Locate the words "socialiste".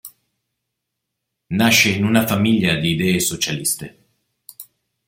3.19-4.05